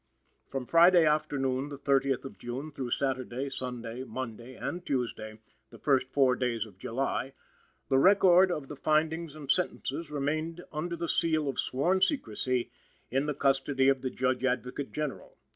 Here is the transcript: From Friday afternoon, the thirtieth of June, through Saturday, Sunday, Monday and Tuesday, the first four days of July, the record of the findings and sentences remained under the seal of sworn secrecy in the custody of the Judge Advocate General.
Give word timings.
From 0.47 0.65
Friday 0.65 1.05
afternoon, 1.05 1.69
the 1.69 1.77
thirtieth 1.77 2.25
of 2.25 2.39
June, 2.39 2.71
through 2.71 2.89
Saturday, 2.89 3.51
Sunday, 3.51 4.03
Monday 4.03 4.55
and 4.55 4.83
Tuesday, 4.83 5.37
the 5.69 5.77
first 5.77 6.07
four 6.07 6.35
days 6.35 6.65
of 6.65 6.79
July, 6.79 7.33
the 7.87 7.99
record 7.99 8.49
of 8.51 8.67
the 8.67 8.75
findings 8.75 9.35
and 9.35 9.51
sentences 9.51 10.09
remained 10.09 10.63
under 10.73 10.95
the 10.95 11.07
seal 11.07 11.47
of 11.47 11.59
sworn 11.59 12.01
secrecy 12.01 12.71
in 13.11 13.27
the 13.27 13.35
custody 13.35 13.89
of 13.89 14.01
the 14.01 14.09
Judge 14.09 14.43
Advocate 14.43 14.91
General. 14.91 15.37